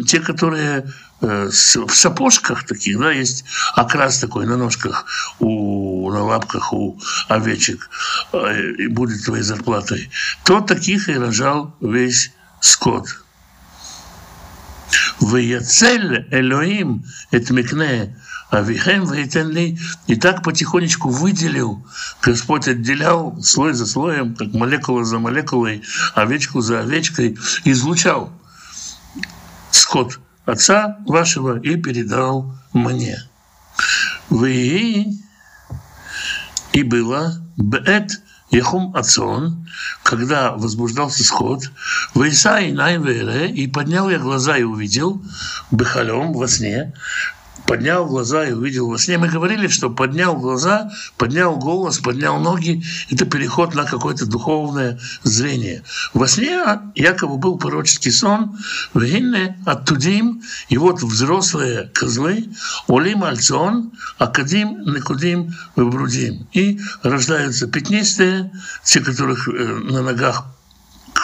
те, 0.07 0.19
которые 0.19 0.91
э, 1.21 1.49
в 1.49 1.95
сапожках 1.95 2.65
таких, 2.65 2.99
да, 2.99 3.11
есть 3.11 3.43
окрас 3.75 4.19
такой 4.19 4.45
на 4.45 4.57
ножках, 4.57 5.05
у, 5.39 6.11
на 6.11 6.23
лапках 6.23 6.73
у 6.73 6.99
овечек, 7.27 7.89
э, 8.33 8.71
и 8.79 8.87
будет 8.87 9.25
твоей 9.25 9.43
зарплатой, 9.43 10.09
то 10.43 10.61
таких 10.61 11.09
и 11.09 11.17
рожал 11.17 11.75
весь 11.81 12.31
скот. 12.61 13.07
В 15.19 15.35
Яцель 15.35 16.27
Элоим, 16.31 17.03
это 17.31 17.53
Микне, 17.53 18.15
Авихем 18.49 19.05
Вейтенли. 19.05 19.77
И 20.07 20.15
так 20.15 20.43
потихонечку 20.43 21.09
выделил, 21.09 21.85
Господь 22.21 22.67
отделял 22.67 23.41
слой 23.41 23.73
за 23.73 23.85
слоем, 23.85 24.35
как 24.35 24.53
молекула 24.53 25.03
за 25.03 25.19
молекулой, 25.19 25.83
овечку 26.15 26.61
за 26.61 26.79
овечкой, 26.79 27.37
излучал 27.65 28.31
скот 29.71 30.19
отца 30.45 30.97
вашего 31.05 31.59
и 31.59 31.75
передал 31.75 32.55
мне. 32.73 33.17
Вы 34.29 35.07
и 36.73 36.83
было 36.83 37.41
бет 37.57 38.21
Ехум 38.49 38.95
Ацон, 38.95 39.67
когда 40.03 40.53
возбуждался 40.53 41.23
скот, 41.23 41.69
Вейса 42.15 42.59
и 42.59 42.71
Найвере, 42.71 43.49
и 43.49 43.67
поднял 43.67 44.09
я 44.09 44.19
глаза 44.19 44.57
и 44.57 44.63
увидел, 44.63 45.21
Бехалем 45.71 46.31
во 46.31 46.47
сне, 46.47 46.93
поднял 47.67 48.05
глаза 48.05 48.45
и 48.45 48.53
увидел 48.53 48.89
во 48.89 48.97
сне. 48.97 49.17
Мы 49.17 49.27
говорили, 49.27 49.67
что 49.67 49.89
поднял 49.89 50.35
глаза, 50.37 50.89
поднял 51.17 51.57
голос, 51.57 51.99
поднял 51.99 52.39
ноги– 52.39 52.83
это 53.11 53.25
переход 53.25 53.75
на 53.75 53.83
какое-то 53.83 54.25
духовное 54.25 54.99
зрение. 55.23 55.83
Во 56.13 56.27
сне 56.27 56.63
якобы 56.95 57.37
был 57.37 57.57
пророческий 57.57 58.11
сон, 58.11 58.57
«Вегинне 58.93 59.57
оттудим», 59.65 60.41
и 60.69 60.77
вот 60.77 61.03
взрослые 61.03 61.91
козлы, 61.93 62.49
«Олим 62.87 63.23
альцон, 63.23 63.91
акадим, 64.17 64.83
некудим, 64.93 65.53
выбрудим». 65.75 66.47
И 66.53 66.79
рождаются 67.03 67.67
пятнистые, 67.67 68.51
те, 68.83 69.01
которых 69.01 69.47
э, 69.49 69.51
на 69.51 70.01
ногах 70.01 70.45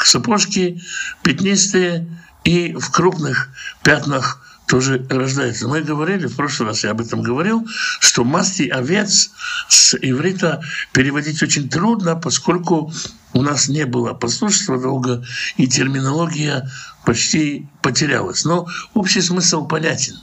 сапожки, 0.04 0.82
пятнистые, 1.24 2.08
и 2.44 2.74
в 2.74 2.92
крупных 2.92 3.50
пятнах 3.84 4.43
тоже 4.68 5.06
рождается. 5.10 5.68
Мы 5.68 5.82
говорили, 5.82 6.28
в 6.28 6.36
прошлый 6.36 6.70
раз 6.70 6.84
я 6.84 6.92
об 6.92 7.02
этом 7.02 7.22
говорил, 7.22 7.68
что 8.00 8.24
масти 8.24 8.64
овец 8.64 9.32
с 9.68 9.96
иврита 9.96 10.64
переводить 10.94 11.42
очень 11.44 11.70
трудно, 11.70 12.16
поскольку 12.16 12.92
у 13.34 13.42
нас 13.42 13.68
не 13.68 13.86
было 13.86 14.14
послушства 14.14 14.80
долго, 14.80 15.24
и 15.58 15.68
терминология 15.68 16.70
почти 17.06 17.68
потерялась. 17.82 18.46
Но 18.46 18.68
общий 18.94 19.22
смысл 19.22 19.68
понятен. 19.68 20.16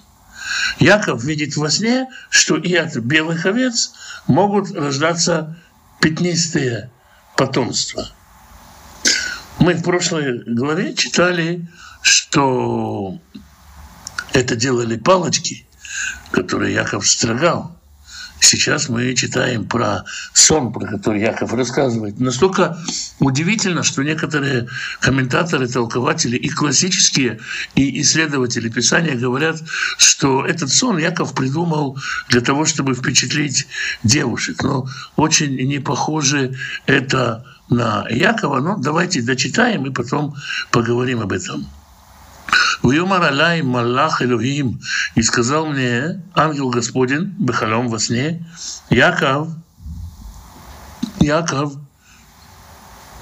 Яков 0.78 1.22
видит 1.22 1.56
во 1.56 1.70
сне, 1.70 2.08
что 2.30 2.56
и 2.56 2.74
от 2.74 2.96
белых 2.96 3.46
овец 3.46 3.92
могут 4.26 4.70
рождаться 4.72 5.56
пятнистые 6.00 6.90
потомства. 7.36 8.08
Мы 9.58 9.74
в 9.74 9.82
прошлой 9.82 10.42
главе 10.46 10.94
читали, 10.94 11.68
что 12.02 13.20
это 14.32 14.56
делали 14.56 14.96
палочки, 14.96 15.66
которые 16.30 16.74
Яков 16.74 17.08
строгал. 17.08 17.76
Сейчас 18.42 18.88
мы 18.88 19.14
читаем 19.14 19.66
про 19.66 20.04
сон, 20.32 20.72
про 20.72 20.86
который 20.86 21.20
Яков 21.20 21.52
рассказывает. 21.52 22.18
Настолько 22.18 22.78
удивительно, 23.18 23.82
что 23.82 24.02
некоторые 24.02 24.66
комментаторы, 25.00 25.68
толкователи 25.68 26.36
и 26.36 26.48
классические, 26.48 27.38
и 27.74 28.00
исследователи 28.00 28.70
Писания 28.70 29.14
говорят, 29.14 29.62
что 29.98 30.46
этот 30.46 30.70
сон 30.70 30.96
Яков 30.96 31.34
придумал 31.34 31.98
для 32.30 32.40
того, 32.40 32.64
чтобы 32.64 32.94
впечатлить 32.94 33.66
девушек. 34.04 34.62
Но 34.62 34.88
очень 35.16 35.54
не 35.56 35.78
похоже 35.78 36.56
это 36.86 37.44
на 37.68 38.06
Якова. 38.08 38.60
Но 38.60 38.76
давайте 38.78 39.20
дочитаем 39.20 39.84
и 39.86 39.90
потом 39.90 40.34
поговорим 40.70 41.20
об 41.20 41.32
этом. 41.32 41.66
Уюмар 42.82 43.22
Алай 43.22 43.62
Малах 43.62 44.22
Элохим, 44.22 44.80
и 45.14 45.22
сказал 45.22 45.66
мне 45.66 46.22
ангел 46.34 46.70
Господин 46.70 47.34
Бехалом 47.38 47.88
во 47.88 47.98
сне, 47.98 48.46
Яков, 48.88 49.48
Яков, 51.20 51.74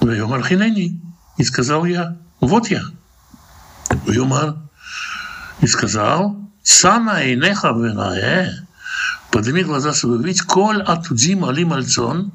Уюмар 0.00 0.44
Хинени, 0.44 1.00
и 1.36 1.44
сказал 1.44 1.84
я, 1.84 2.16
вот 2.40 2.68
я. 2.68 2.82
Уюмар, 4.06 4.56
и 5.60 5.66
сказал, 5.66 6.36
Сана 6.62 7.22
и 7.22 7.34
неха 7.36 7.72
подними 9.30 9.62
глаза 9.62 9.92
свои, 9.92 10.22
ведь 10.22 10.42
коль 10.42 10.82
атудим 10.82 11.44
алим 11.44 11.72
альцон, 11.72 12.32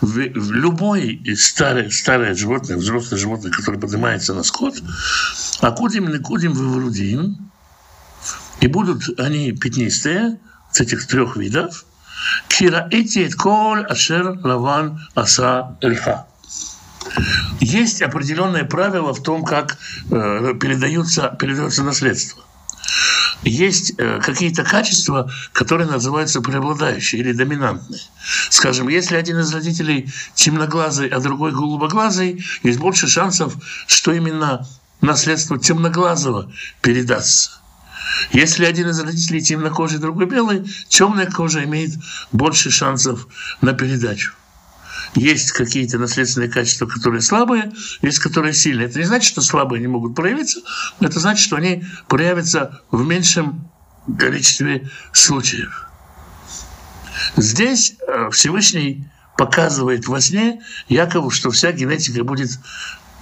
в, 0.00 0.14
в 0.14 0.52
любой 0.52 1.22
старое, 1.36 1.90
старое 1.90 2.34
животное, 2.34 2.76
взрослое 2.76 3.18
животное, 3.18 3.52
которое 3.52 3.78
поднимается 3.78 4.34
на 4.34 4.42
скот, 4.42 4.82
акудим 5.60 6.08
некудим 6.08 6.52
выврудим, 6.52 7.50
и 8.60 8.66
будут 8.66 9.18
они 9.18 9.52
пятнистые, 9.52 10.38
с 10.72 10.80
этих 10.80 11.06
трех 11.06 11.36
видов, 11.36 11.84
кира 12.48 12.86
эти 12.90 13.30
коль 13.30 13.84
ашер 13.86 14.38
лаван 14.44 15.00
аса 15.14 15.76
эльха. 15.80 16.26
Есть 17.60 18.02
определенное 18.02 18.64
правило 18.64 19.12
в 19.12 19.22
том, 19.22 19.44
как 19.44 19.78
э, 20.10 20.54
передаются, 20.60 21.34
передается 21.38 21.82
наследство 21.82 22.44
есть 23.42 23.94
э, 23.96 24.20
какие-то 24.20 24.64
качества, 24.64 25.30
которые 25.52 25.88
называются 25.88 26.40
преобладающие 26.40 27.20
или 27.20 27.32
доминантные. 27.32 28.00
Скажем, 28.50 28.88
если 28.88 29.16
один 29.16 29.38
из 29.38 29.52
родителей 29.52 30.12
темноглазый, 30.34 31.08
а 31.08 31.20
другой 31.20 31.52
голубоглазый, 31.52 32.44
есть 32.62 32.78
больше 32.78 33.08
шансов, 33.08 33.54
что 33.86 34.12
именно 34.12 34.66
наследство 35.00 35.58
темноглазого 35.58 36.52
передастся. 36.82 37.52
Если 38.32 38.64
один 38.64 38.88
из 38.90 39.00
родителей 39.00 39.40
темнокожий, 39.40 39.98
другой 39.98 40.26
белый, 40.26 40.64
темная 40.88 41.26
кожа 41.26 41.64
имеет 41.64 41.92
больше 42.32 42.70
шансов 42.70 43.26
на 43.60 43.72
передачу 43.72 44.32
есть 45.14 45.52
какие-то 45.52 45.98
наследственные 45.98 46.50
качества, 46.50 46.86
которые 46.86 47.20
слабые, 47.20 47.72
есть 48.02 48.18
которые 48.18 48.52
сильные. 48.52 48.86
Это 48.86 48.98
не 48.98 49.04
значит, 49.04 49.28
что 49.28 49.40
слабые 49.40 49.80
не 49.80 49.88
могут 49.88 50.14
проявиться, 50.14 50.60
это 51.00 51.18
значит, 51.20 51.44
что 51.44 51.56
они 51.56 51.84
проявятся 52.08 52.80
в 52.90 53.04
меньшем 53.04 53.68
количестве 54.18 54.88
случаев. 55.12 55.86
Здесь 57.36 57.94
э, 58.06 58.30
Всевышний 58.30 59.08
показывает 59.36 60.06
во 60.06 60.20
сне 60.20 60.62
Якову, 60.88 61.30
что 61.30 61.50
вся 61.50 61.72
генетика 61.72 62.24
будет 62.24 62.50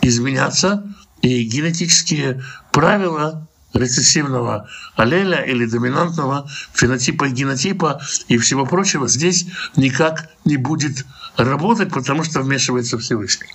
изменяться, 0.02 0.84
и 1.22 1.42
генетические 1.44 2.42
правила 2.72 3.48
рецессивного 3.74 4.68
аллеля 4.96 5.42
или 5.42 5.66
доминантного 5.66 6.48
фенотипа 6.72 7.24
и 7.24 7.30
генотипа 7.30 8.00
и 8.28 8.38
всего 8.38 8.64
прочего 8.64 9.08
здесь 9.08 9.46
никак 9.76 10.30
не 10.44 10.56
будет 10.56 11.04
работать, 11.36 11.92
потому 11.92 12.24
что 12.24 12.40
вмешивается 12.40 12.98
Всевышний. 12.98 13.54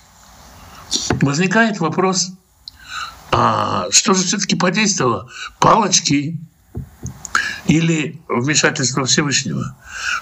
Возникает 1.20 1.80
вопрос, 1.80 2.32
а 3.30 3.88
что 3.90 4.14
же 4.14 4.22
все-таки 4.22 4.54
подействовало? 4.54 5.28
Палочки 5.58 6.40
или 7.66 8.20
вмешательство 8.28 9.04
Всевышнего? 9.04 9.76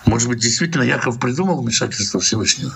Может 0.05 0.29
быть, 0.29 0.39
действительно 0.39 0.83
Яков 0.83 1.19
придумал 1.19 1.63
вмешательство 1.63 2.21
Всевышнего? 2.21 2.73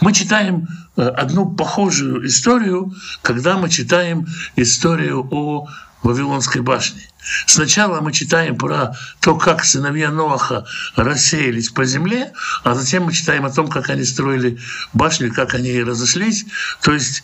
Мы 0.00 0.12
читаем 0.12 0.68
э, 0.96 1.02
одну 1.02 1.50
похожую 1.50 2.26
историю, 2.26 2.94
когда 3.22 3.56
мы 3.56 3.68
читаем 3.68 4.26
историю 4.56 5.26
о 5.30 5.68
Вавилонской 6.02 6.60
башни. 6.60 7.08
Сначала 7.46 8.00
мы 8.00 8.12
читаем 8.12 8.56
про 8.56 8.96
то, 9.20 9.36
как 9.36 9.64
сыновья 9.64 10.10
Ноаха 10.10 10.66
рассеялись 10.96 11.70
по 11.70 11.84
земле, 11.84 12.32
а 12.64 12.74
затем 12.74 13.04
мы 13.04 13.12
читаем 13.12 13.44
о 13.44 13.50
том, 13.50 13.68
как 13.68 13.88
они 13.90 14.04
строили 14.04 14.58
башню, 14.92 15.32
как 15.32 15.54
они 15.54 15.82
разошлись. 15.82 16.44
То 16.82 16.92
есть 16.92 17.22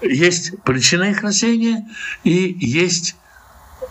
есть 0.00 0.52
причина 0.62 1.04
их 1.04 1.22
рассеяния 1.22 1.86
и 2.22 2.56
есть 2.60 3.16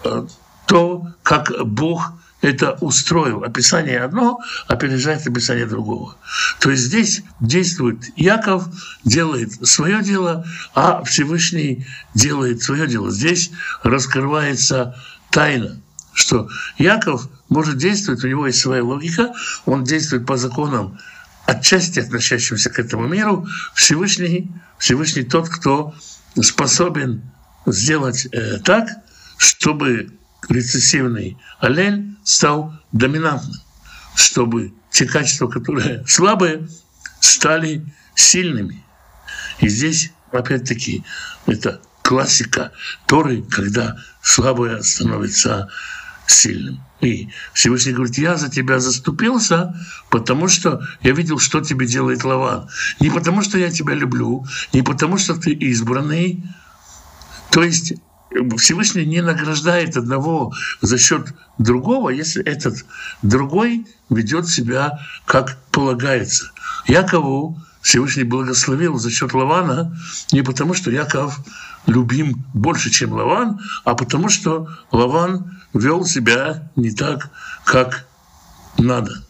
э, 0.05 0.25
то, 0.65 1.07
как 1.23 1.51
Бог 1.65 2.13
это 2.41 2.77
устроил. 2.81 3.43
Описание 3.43 3.99
одно 3.99 4.39
опережает 4.67 5.27
описание 5.27 5.65
другого. 5.65 6.15
То 6.59 6.71
есть 6.71 6.83
здесь 6.83 7.21
действует 7.39 8.03
Яков, 8.15 8.65
делает 9.03 9.51
свое 9.67 10.01
дело, 10.01 10.45
а 10.73 11.03
Всевышний 11.03 11.85
делает 12.13 12.63
свое 12.63 12.87
дело. 12.87 13.11
Здесь 13.11 13.51
раскрывается 13.83 14.95
тайна, 15.31 15.81
что 16.13 16.49
Яков 16.77 17.27
может 17.49 17.77
действовать, 17.77 18.23
у 18.23 18.27
него 18.27 18.47
есть 18.47 18.59
своя 18.59 18.83
логика, 18.83 19.33
он 19.65 19.83
действует 19.83 20.25
по 20.25 20.37
законам 20.37 20.97
отчасти 21.45 21.99
относящимся 21.99 22.69
к 22.69 22.79
этому 22.79 23.07
миру. 23.07 23.47
Всевышний, 23.73 24.51
Всевышний 24.77 25.23
тот, 25.23 25.49
кто 25.49 25.93
способен 26.39 27.23
сделать 27.65 28.27
э, 28.31 28.59
так, 28.59 28.87
чтобы 29.37 30.18
рецессивный 30.49 31.37
аллель 31.59 32.15
стал 32.23 32.73
доминантным, 32.91 33.61
чтобы 34.15 34.73
те 34.91 35.05
качества, 35.05 35.47
которые 35.47 36.03
слабые, 36.07 36.67
стали 37.19 37.85
сильными. 38.15 38.83
И 39.59 39.69
здесь, 39.69 40.11
опять-таки, 40.31 41.03
это 41.45 41.81
классика 42.01 42.71
Торы, 43.05 43.43
когда 43.43 43.97
слабое 44.21 44.81
становится 44.81 45.69
сильным. 46.27 46.83
И 47.01 47.29
Всевышний 47.53 47.93
говорит, 47.93 48.17
я 48.17 48.35
за 48.35 48.49
тебя 48.49 48.79
заступился, 48.79 49.73
потому 50.09 50.47
что 50.47 50.81
я 51.01 51.11
видел, 51.11 51.39
что 51.39 51.61
тебе 51.61 51.87
делает 51.87 52.23
Лаван. 52.23 52.69
Не 52.99 53.09
потому, 53.09 53.41
что 53.41 53.57
я 53.57 53.71
тебя 53.71 53.93
люблю, 53.93 54.45
не 54.73 54.81
потому, 54.81 55.17
что 55.17 55.35
ты 55.35 55.51
избранный. 55.51 56.43
То 57.51 57.63
есть 57.63 57.93
Всевышний 58.57 59.05
не 59.05 59.21
награждает 59.21 59.97
одного 59.97 60.53
за 60.81 60.97
счет 60.97 61.33
другого, 61.57 62.09
если 62.09 62.43
этот 62.43 62.85
другой 63.21 63.87
ведет 64.09 64.47
себя 64.47 64.99
как 65.25 65.57
полагается. 65.71 66.51
Якову 66.85 67.59
Всевышний 67.81 68.23
благословил 68.23 68.97
за 68.97 69.09
счет 69.09 69.33
Лавана 69.33 69.97
не 70.31 70.41
потому, 70.43 70.73
что 70.73 70.91
Яков 70.91 71.39
любим 71.87 72.45
больше, 72.53 72.89
чем 72.89 73.13
Лаван, 73.13 73.59
а 73.83 73.95
потому 73.95 74.29
что 74.29 74.67
Лаван 74.91 75.59
вел 75.73 76.05
себя 76.05 76.69
не 76.75 76.91
так, 76.91 77.29
как 77.63 78.05
надо. 78.77 79.23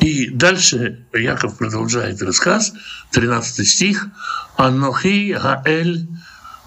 И 0.00 0.28
дальше 0.28 1.06
Яков 1.12 1.56
продолжает 1.56 2.22
рассказ, 2.22 2.74
13 3.10 3.66
стих. 3.66 4.08
«Анохи 4.56 5.32
Хаэль 5.32 6.06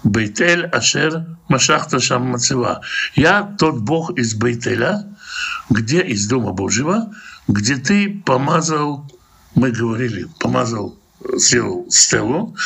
Бейтель 0.04 0.66
Ашер 0.66 1.26
Машахта 1.48 1.98
Шам 2.00 2.28
Мацева. 2.28 2.82
Я 3.14 3.42
тот 3.58 3.80
Бог 3.80 4.16
из 4.18 4.34
Бейтеля, 4.34 5.04
где 5.70 6.02
из 6.02 6.26
Дома 6.26 6.52
Божьего, 6.52 7.12
где 7.48 7.76
ты 7.76 8.22
помазал, 8.24 9.10
мы 9.54 9.70
говорили, 9.70 10.28
помазал, 10.38 10.98
сделал 11.34 11.86
стелу, 11.90 12.56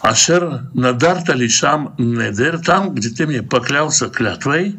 Ашер 0.00 0.70
Надарта 0.74 1.32
Лишам 1.32 1.94
Недер, 1.98 2.58
там, 2.60 2.94
где 2.94 3.10
ты 3.10 3.26
мне 3.26 3.42
поклялся 3.42 4.08
клятвой, 4.08 4.76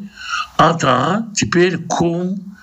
а 0.58 0.73
та 0.73 1.27
теперь 1.36 1.77
кум 1.77 2.58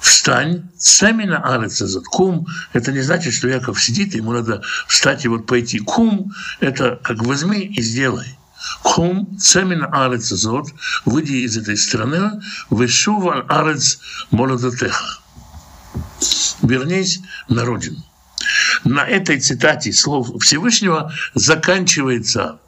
встань, 0.00 0.70
цемина 0.78 1.38
арецезот. 1.38 2.04
Кум– 2.04 2.46
это 2.72 2.92
не 2.92 3.00
значит, 3.00 3.32
что 3.34 3.48
Яков 3.48 3.82
сидит, 3.82 4.14
ему 4.14 4.32
надо 4.32 4.62
встать 4.86 5.24
и 5.24 5.28
вот 5.28 5.46
пойти. 5.46 5.78
Кум– 5.78 6.32
это 6.60 6.98
как 7.02 7.22
возьми 7.22 7.60
и 7.60 7.80
сделай. 7.82 8.36
Хум 8.82 9.38
цемин 9.38 9.86
арец 9.92 10.28
зот, 10.28 10.68
выйди 11.04 11.44
из 11.44 11.56
этой 11.56 11.76
страны, 11.76 12.42
вышув 12.70 13.26
аль 13.26 13.44
арец 13.48 13.98
молодотеха. 14.30 15.18
Вернись 16.62 17.20
на 17.48 17.64
родину. 17.64 18.02
На 18.84 19.06
этой 19.06 19.40
цитате 19.40 19.92
слов 19.92 20.30
Всевышнего 20.42 21.12
заканчивается 21.34 22.58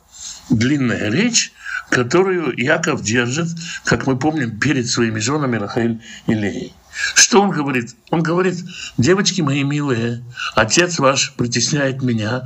длинная 0.49 1.11
речь, 1.11 1.53
которую 1.91 2.55
Яков 2.57 3.03
держит, 3.03 3.49
как 3.85 4.07
мы 4.07 4.19
помним, 4.19 4.59
перед 4.59 4.89
своими 4.89 5.21
женами 5.21 5.57
Рахаэль 5.57 6.01
и 6.27 6.35
Леей. 6.35 6.75
Что 7.15 7.43
он 7.43 7.51
говорит? 7.51 7.95
Он 8.11 8.23
говорит, 8.23 8.57
девочки 8.97 9.43
мои 9.43 9.63
милые, 9.63 10.25
отец 10.55 10.99
ваш 10.99 11.35
притесняет 11.35 12.03
меня, 12.03 12.43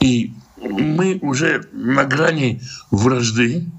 и 0.00 0.34
мы 0.62 1.18
уже 1.22 1.68
на 1.72 2.04
грани 2.04 2.62
вражды, 2.90 3.70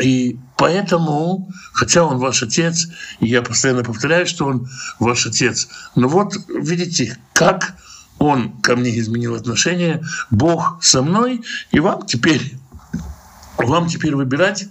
и 0.00 0.38
поэтому, 0.56 1.50
хотя 1.72 2.04
он 2.04 2.18
ваш 2.18 2.42
отец, 2.42 2.88
и 3.20 3.26
я 3.26 3.42
постоянно 3.42 3.82
повторяю, 3.82 4.26
что 4.26 4.46
он 4.46 4.68
ваш 4.98 5.26
отец, 5.26 5.68
но 5.94 6.08
вот 6.08 6.34
видите, 6.48 7.18
как 7.32 7.74
он 8.18 8.60
ко 8.60 8.76
мне 8.76 8.98
изменил 8.98 9.34
отношение, 9.34 10.02
Бог 10.30 10.78
со 10.82 11.02
мной, 11.02 11.42
и 11.70 11.80
вам 11.80 12.06
теперь, 12.06 12.56
вам 13.56 13.88
теперь 13.88 14.14
выбирать, 14.14 14.68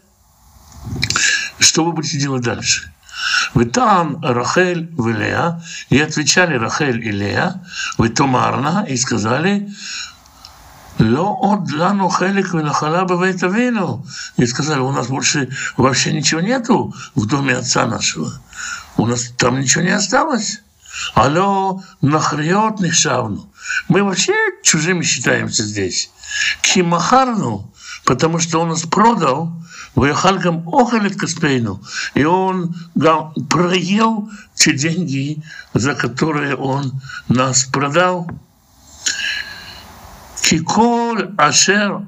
что 1.59 1.83
вы 1.83 1.91
будете 1.91 2.19
делать 2.19 2.43
дальше. 2.43 2.91
Вы 3.53 3.65
там 3.65 4.23
Рахель 4.23 4.89
в 4.95 5.09
и 5.89 5.99
отвечали 5.99 6.55
Рахель 6.55 7.05
и 7.05 7.11
Лея, 7.11 7.65
вы 7.97 8.09
Томарна, 8.09 8.85
и 8.87 8.95
сказали, 8.95 9.69
«Ло 10.99 11.37
от 11.41 11.71
лану 11.71 12.09
хелик 12.09 12.53
винахала 12.53 13.05
бывает 13.05 13.41
авину». 13.41 14.05
И 14.37 14.45
сказали, 14.45 14.79
у 14.79 14.91
нас 14.91 15.07
больше 15.07 15.49
вообще 15.77 16.11
ничего 16.13 16.41
нету 16.41 16.93
в 17.15 17.25
доме 17.25 17.55
отца 17.55 17.85
нашего. 17.85 18.31
У 18.97 19.05
нас 19.05 19.31
там 19.37 19.59
ничего 19.59 19.83
не 19.83 19.91
осталось. 19.91 20.61
Алло, 21.13 21.81
нахриот 22.01 22.81
нихшавну. 22.81 23.49
Мы 23.87 24.03
вообще 24.03 24.33
чужими 24.63 25.03
считаемся 25.03 25.63
здесь. 25.63 26.11
Кимахарну, 26.61 27.71
потому 28.03 28.39
что 28.39 28.59
он 28.59 28.69
нас 28.69 28.83
продал, 28.83 29.53
в 29.95 30.01
Ваяхалькам 30.01 30.67
охалит 30.69 31.17
Каспейну, 31.19 31.81
и 32.13 32.23
он 32.23 32.75
проел 33.49 34.29
те 34.53 34.73
деньги, 34.73 35.41
за 35.73 35.95
которые 35.95 36.55
он 36.55 37.01
нас 37.27 37.63
продал. 37.65 38.29
Киколь 40.41 41.33
Ашер 41.37 42.05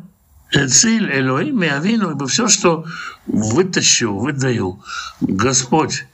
Эциль 0.51 1.09
Элоим 1.09 1.59
Миавину, 1.59 2.11
ибо 2.11 2.27
все, 2.27 2.47
что 2.47 2.85
вытащил, 3.25 4.17
выдаю 4.17 4.83
Господь, 5.21 6.05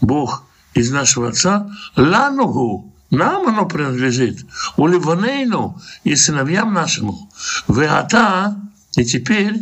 Бог 0.00 0.44
из 0.74 0.90
нашего 0.90 1.28
Отца, 1.30 1.68
Ланугу, 1.96 2.94
нам 3.10 3.48
оно 3.48 3.66
принадлежит, 3.66 4.46
у 4.76 4.86
Ливанейну 4.86 5.80
и 6.04 6.14
сыновьям 6.14 6.72
нашему. 6.72 7.28
Веата, 7.66 8.56
и 8.96 9.04
теперь 9.04 9.56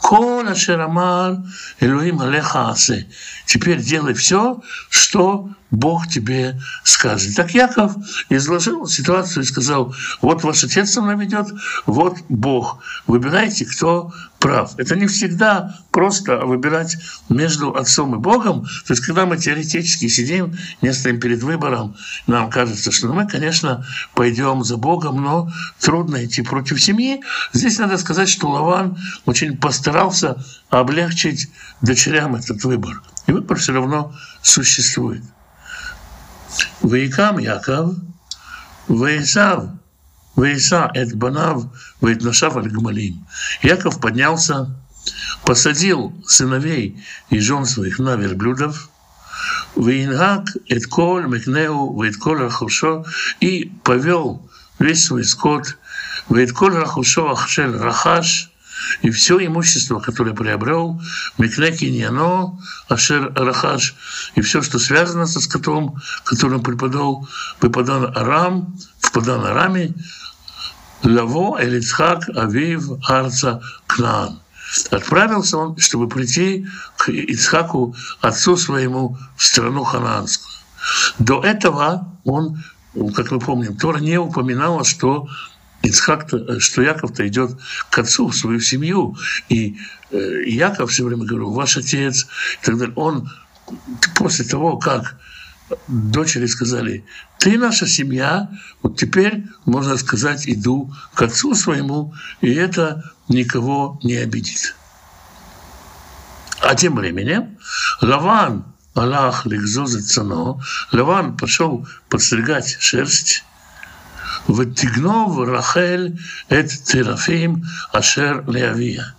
Кола 0.00 0.54
Шераман 0.54 1.50
Элюим 1.80 2.20
Алеха 2.20 2.70
Асе. 2.70 3.08
Теперь 3.46 3.80
делай 3.80 4.14
все, 4.14 4.60
что 4.90 5.50
Бог 5.70 6.08
тебе 6.08 6.60
скажет. 6.84 7.34
Так 7.34 7.52
Яков 7.54 7.92
изложил 8.28 8.86
ситуацию 8.86 9.42
и 9.42 9.46
сказал, 9.46 9.94
вот 10.20 10.44
ваш 10.44 10.62
отец 10.64 10.90
со 10.90 11.02
мной 11.02 11.16
ведет, 11.16 11.48
вот 11.86 12.18
Бог. 12.28 12.78
Выбирайте, 13.06 13.64
кто 13.64 14.12
прав. 14.44 14.78
Это 14.78 14.94
не 14.94 15.06
всегда 15.06 15.74
просто 15.90 16.36
выбирать 16.44 16.98
между 17.30 17.74
отцом 17.74 18.14
и 18.14 18.18
Богом. 18.18 18.64
То 18.86 18.92
есть, 18.92 19.00
когда 19.00 19.24
мы 19.24 19.38
теоретически 19.38 20.06
сидим, 20.06 20.54
не 20.82 20.92
стоим 20.92 21.18
перед 21.18 21.42
выбором, 21.42 21.96
нам 22.26 22.50
кажется, 22.50 22.92
что 22.92 23.08
мы, 23.08 23.26
конечно, 23.26 23.86
пойдем 24.14 24.62
за 24.62 24.76
Богом, 24.76 25.22
но 25.22 25.50
трудно 25.80 26.22
идти 26.26 26.42
против 26.42 26.82
семьи. 26.82 27.22
Здесь 27.54 27.78
надо 27.78 27.96
сказать, 27.96 28.28
что 28.28 28.50
Лаван 28.50 28.98
очень 29.24 29.56
постарался 29.56 30.44
облегчить 30.68 31.48
дочерям 31.80 32.34
этот 32.34 32.64
выбор. 32.64 33.00
И 33.26 33.32
выбор 33.32 33.56
все 33.56 33.72
равно 33.72 34.12
существует. 34.42 35.22
Ваикам 36.82 37.38
Яков, 37.38 37.94
Ваисав 38.88 39.70
Вейса 40.36 40.90
эт 40.94 41.14
банав, 41.14 41.64
вейтнашав 42.00 42.54
гмалим. 42.54 43.26
Яков 43.62 44.00
поднялся, 44.00 44.74
посадил 45.44 46.12
сыновей 46.26 47.02
и 47.30 47.38
жен 47.38 47.64
своих 47.66 47.98
на 47.98 48.16
верблюдов, 48.16 48.88
Вейнгак, 49.76 50.48
Этколь, 50.68 51.26
Мекнеу, 51.26 52.00
Вейтколь 52.02 52.48
хорошо 52.48 53.04
и 53.40 53.72
повел 53.82 54.48
весь 54.78 55.04
свой 55.04 55.24
скот, 55.24 55.76
Вейтколь 56.28 56.74
Рахушо, 56.74 57.30
Ахшель 57.30 57.76
Рахаш, 57.76 58.50
и 59.02 59.10
все 59.10 59.44
имущество, 59.44 60.00
которое 60.00 60.34
приобрел, 60.34 61.00
Мекнеки 61.38 61.84
Ньяно, 61.84 62.60
Ашер 62.88 63.32
Рахаш, 63.34 63.94
и 64.34 64.40
все, 64.40 64.62
что 64.62 64.78
связано 64.78 65.26
со 65.26 65.40
скотом, 65.40 66.00
которым 66.24 66.62
преподал, 66.62 67.28
преподан 67.60 68.16
Арам, 68.16 68.76
в 69.04 69.12
Падан 69.12 69.44
Араме, 69.44 69.94
Лаво 71.04 71.62
Элицхак 71.62 72.28
Авив 72.34 72.90
Арца 73.06 73.62
Кнаан. 73.86 74.40
Отправился 74.90 75.58
он, 75.58 75.76
чтобы 75.76 76.08
прийти 76.08 76.66
к 76.96 77.10
Ицхаку, 77.10 77.94
отцу 78.20 78.56
своему, 78.56 79.16
в 79.36 79.44
страну 79.44 79.84
ханаанскую. 79.84 80.52
До 81.18 81.42
этого 81.42 82.08
он, 82.24 82.62
как 83.14 83.30
мы 83.30 83.38
помним, 83.38 83.76
Тора 83.76 83.98
не 83.98 84.18
упоминала, 84.18 84.84
что 84.84 85.28
Ицхак, 85.82 86.28
что 86.58 86.82
Яков-то 86.82 87.26
идет 87.28 87.52
к 87.90 87.98
отцу, 87.98 88.28
в 88.28 88.36
свою 88.36 88.58
семью. 88.60 89.16
И 89.48 89.78
э, 90.10 90.42
Яков 90.46 90.90
все 90.90 91.04
время 91.04 91.24
говорил, 91.24 91.50
ваш 91.50 91.76
отец, 91.76 92.26
и 92.62 92.64
так 92.64 92.78
далее. 92.78 92.94
Он 92.96 93.30
после 94.16 94.44
того, 94.44 94.78
как 94.78 95.16
дочери 95.88 96.46
сказали, 96.46 97.04
ты 97.38 97.58
наша 97.58 97.86
семья, 97.86 98.48
вот 98.82 98.98
теперь, 98.98 99.44
можно 99.64 99.96
сказать, 99.96 100.48
иду 100.48 100.92
к 101.14 101.22
отцу 101.22 101.54
своему, 101.54 102.14
и 102.40 102.52
это 102.52 103.12
никого 103.28 103.98
не 104.02 104.16
обидит. 104.16 104.76
А 106.60 106.74
тем 106.74 106.96
временем 106.96 107.58
Лаван 108.00 108.64
Аллах 108.94 109.44
Ликзоза 109.46 110.02
Цано, 110.02 110.60
Лаван 110.92 111.36
пошел 111.36 111.86
подстригать 112.08 112.76
шерсть, 112.80 113.44
Ватигнов 114.46 115.38
Рахель 115.48 116.18
эт 116.48 116.70
Терафим 116.84 117.64
Ашер 117.92 118.48
Леавия. 118.48 119.14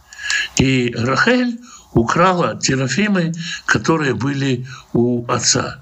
И 0.58 0.94
Рахель 0.96 1.60
украла 1.94 2.60
терафимы, 2.60 3.34
которые 3.66 4.14
были 4.14 4.68
у 4.94 5.26
отца. 5.28 5.82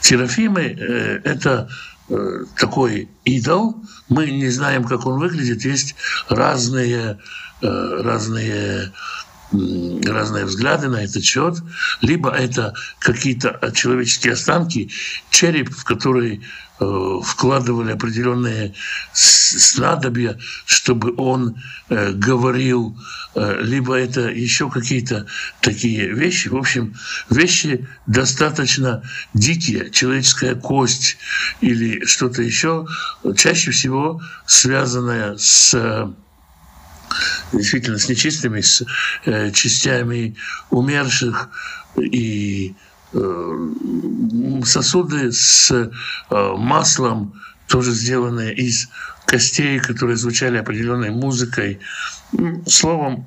Терафимы 0.00 0.62
э,– 0.62 1.20
это 1.24 1.68
э, 2.08 2.44
такой 2.56 3.08
идол, 3.24 3.84
мы 4.08 4.30
не 4.30 4.48
знаем, 4.48 4.84
как 4.84 5.06
он 5.06 5.18
выглядит, 5.18 5.64
есть 5.64 5.94
разные, 6.28 7.18
э, 7.60 8.00
разные 8.02 8.92
разные 9.52 10.44
взгляды 10.44 10.88
на 10.88 11.02
этот 11.02 11.24
счет, 11.24 11.56
либо 12.00 12.30
это 12.30 12.74
какие-то 12.98 13.72
человеческие 13.74 14.34
останки, 14.34 14.90
череп, 15.30 15.70
в 15.70 15.84
который 15.84 16.42
Э, 16.80 17.20
вкладывали 17.24 17.90
определенные 17.90 18.72
снадобья, 19.12 20.38
чтобы 20.64 21.12
он 21.16 21.56
э, 21.88 22.12
говорил, 22.12 22.96
э, 23.34 23.62
либо 23.62 23.96
это 23.96 24.28
еще 24.28 24.70
какие-то 24.70 25.26
такие 25.60 26.12
вещи. 26.14 26.46
В 26.46 26.56
общем, 26.56 26.94
вещи 27.30 27.88
достаточно 28.06 29.02
дикие, 29.34 29.90
человеческая 29.90 30.54
кость 30.54 31.16
или 31.60 32.04
что-то 32.04 32.42
еще, 32.42 32.86
чаще 33.36 33.72
всего 33.72 34.22
связанное 34.46 35.36
с 35.36 36.14
действительно 37.52 37.98
с 37.98 38.08
нечистыми, 38.08 38.60
с 38.60 38.84
частями 39.52 40.36
умерших 40.70 41.48
и 41.96 42.74
Э, 43.12 43.68
сосуды 44.64 45.32
с 45.32 45.70
э, 45.70 46.54
маслом, 46.56 47.32
тоже 47.66 47.92
сделанные 47.92 48.54
из 48.54 48.88
костей, 49.24 49.78
которые 49.78 50.16
звучали 50.16 50.58
определенной 50.58 51.10
музыкой. 51.10 51.80
Словом, 52.66 53.26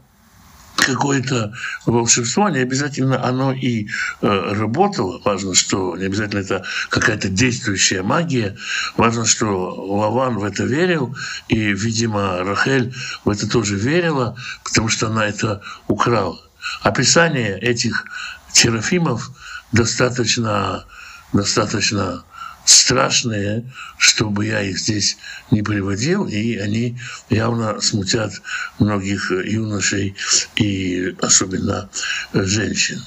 какое-то 0.82 1.54
волшебство, 1.86 2.50
не 2.50 2.60
обязательно 2.60 3.24
оно 3.24 3.54
и 3.54 3.88
э, 4.22 4.54
работало. 4.54 5.22
Важно, 5.24 5.56
что 5.56 5.96
не 5.96 6.06
обязательно 6.06 6.40
это 6.40 6.64
какая-то 6.90 7.30
действующая 7.30 8.02
магия. 8.04 8.58
Важно, 8.98 9.26
что 9.26 9.48
Лаван 9.76 10.38
в 10.38 10.44
это 10.44 10.64
верил, 10.64 11.16
и, 11.48 11.74
видимо, 11.74 12.44
Рахель 12.44 12.94
в 13.24 13.30
это 13.30 13.50
тоже 13.50 13.76
верила, 13.76 14.36
потому 14.64 14.90
что 14.90 15.08
она 15.08 15.28
это 15.28 15.62
украла. 15.88 16.40
Описание 16.82 17.60
этих 17.60 18.06
терафимов 18.54 19.32
достаточно, 19.72 20.86
достаточно 21.34 22.24
страшные, 22.66 23.72
чтобы 23.98 24.46
я 24.46 24.62
их 24.62 24.80
здесь 24.80 25.18
не 25.50 25.62
приводил, 25.62 26.26
и 26.28 26.58
они 26.58 26.98
явно 27.30 27.82
смутят 27.82 28.34
многих 28.80 29.32
юношей 29.32 30.16
и 30.56 31.16
особенно 31.22 31.90
женщин. 32.34 33.02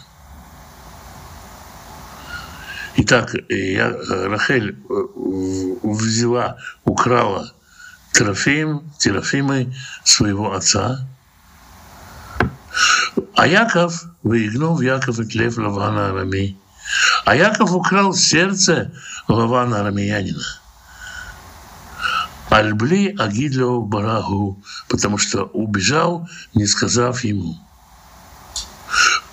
Итак, 2.96 3.34
я, 3.48 3.90
Рахель 4.08 4.76
взяла, 5.82 6.58
украла 6.84 7.52
Трофим, 8.12 8.92
Терафимы 8.98 9.74
своего 10.04 10.54
отца, 10.54 11.08
а 13.34 13.46
Яков 13.46 14.04
выигнул 14.22 14.80
Яков 14.80 15.18
и 15.18 15.24
тлев 15.24 15.56
Лавана 15.58 16.10
Арами. 16.10 16.56
А 17.24 17.34
Яков 17.34 17.72
украл 17.74 18.14
сердце 18.14 18.92
Лавана 19.28 19.80
Арамиянина. 19.80 20.42
Альбли 22.50 23.14
Агидло 23.18 23.80
Барагу, 23.80 24.62
потому 24.88 25.18
что 25.18 25.44
убежал, 25.44 26.28
не 26.54 26.66
сказав 26.66 27.24
ему. 27.24 27.58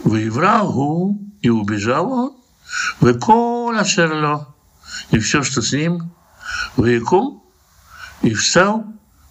Выеврагу 0.04 1.20
и 1.42 1.50
убежал 1.50 2.12
он, 2.12 2.32
Векола 3.02 3.84
Шерло, 3.84 4.56
и 5.12 5.20
все, 5.20 5.44
что 5.44 5.62
с 5.62 5.74
ним, 5.74 6.12
Векум, 6.78 7.44
и 8.22 8.34
встал. 8.34 8.86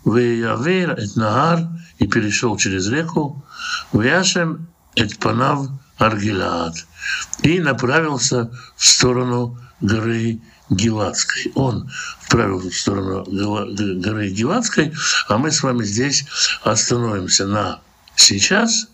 Веявер 0.04 0.92
эт 0.92 1.14
Нагар 1.16 1.68
и 1.98 2.06
перешел 2.06 2.56
через 2.56 2.88
реку, 2.88 3.44
Вяшем 3.92 4.68
эт 4.94 5.18
Панав 5.18 5.68
Аргилаад 5.98 6.87
и 7.42 7.60
направился 7.60 8.50
в 8.76 8.86
сторону 8.86 9.58
горы 9.80 10.40
Гилатской. 10.68 11.52
Он 11.54 11.90
отправился 12.22 12.70
в 12.70 12.74
сторону 12.74 13.24
горы 13.24 14.30
Гилатской, 14.30 14.92
а 15.28 15.38
мы 15.38 15.50
с 15.50 15.62
вами 15.62 15.84
здесь 15.84 16.24
остановимся 16.62 17.46
на 17.46 17.80
сейчас. 18.14 18.86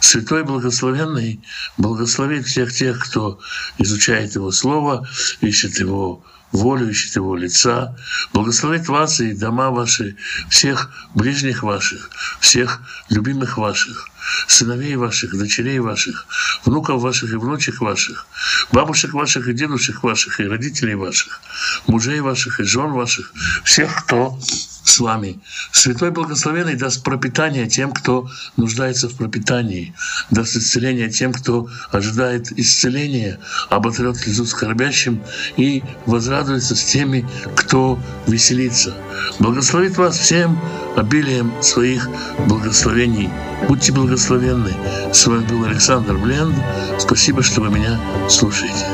Святой 0.00 0.42
Благословенный 0.42 1.40
благословит 1.76 2.46
всех 2.46 2.72
тех, 2.72 2.98
кто 2.98 3.38
изучает 3.78 4.34
Его 4.34 4.50
Слово, 4.50 5.06
ищет 5.40 5.78
Его 5.78 6.24
волю, 6.52 6.90
ищет 6.90 7.16
Его 7.16 7.36
лица, 7.36 7.96
благословит 8.32 8.88
вас 8.88 9.20
и 9.20 9.32
дома 9.32 9.70
ваши, 9.70 10.16
всех 10.48 10.90
ближних 11.14 11.62
ваших, 11.62 12.10
всех 12.40 12.80
любимых 13.10 13.58
ваших, 13.58 14.08
сыновей 14.46 14.96
ваших, 14.96 15.36
дочерей 15.36 15.78
ваших, 15.78 16.26
внуков 16.64 17.00
ваших 17.02 17.32
и 17.32 17.36
внучек 17.36 17.80
ваших, 17.80 18.26
бабушек 18.70 19.14
ваших 19.14 19.48
и 19.48 19.52
дедушек 19.52 20.02
ваших, 20.02 20.40
и 20.40 20.46
родителей 20.46 20.94
ваших, 20.94 21.40
мужей 21.86 22.20
ваших 22.20 22.60
и 22.60 22.64
жен 22.64 22.92
ваших, 22.92 23.32
всех, 23.64 24.04
кто 24.04 24.38
с 24.84 24.98
вами. 25.00 25.40
Святой 25.70 26.10
Благословенный 26.10 26.74
даст 26.74 27.02
пропитание 27.02 27.66
тем, 27.68 27.92
кто 27.92 28.28
нуждается 28.56 29.08
в 29.08 29.16
пропитании, 29.16 29.94
даст 30.30 30.56
исцеление 30.56 31.08
тем, 31.08 31.32
кто 31.32 31.68
ожидает 31.90 32.52
исцеления, 32.58 33.38
оботрет 33.70 34.16
слезу 34.16 34.46
скорбящим 34.46 35.22
и 35.56 35.82
возрадуется 36.06 36.74
с 36.74 36.84
теми, 36.84 37.26
кто 37.56 37.98
веселится. 38.26 38.94
Благословит 39.38 39.96
вас 39.96 40.18
всем 40.18 40.58
обилием 40.96 41.52
своих 41.62 42.08
благословений. 42.46 43.30
Будьте 43.68 43.92
благословенны. 43.92 44.72
С 45.12 45.26
вами 45.26 45.46
был 45.46 45.64
Александр 45.64 46.16
Бленд. 46.16 46.54
Спасибо, 46.98 47.42
что 47.42 47.60
вы 47.60 47.70
меня 47.70 48.00
слушаете. 48.28 48.86